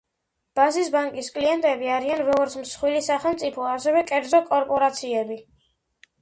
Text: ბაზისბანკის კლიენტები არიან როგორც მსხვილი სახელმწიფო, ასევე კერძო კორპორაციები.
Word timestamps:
ბაზისბანკის 0.59 1.27
კლიენტები 1.35 1.91
არიან 1.97 2.23
როგორც 2.29 2.55
მსხვილი 2.61 3.03
სახელმწიფო, 3.09 3.67
ასევე 3.75 4.03
კერძო 4.13 4.41
კორპორაციები. 4.49 5.41